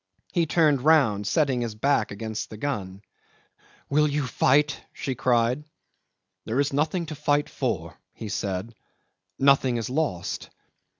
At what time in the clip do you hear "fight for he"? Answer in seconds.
7.15-8.27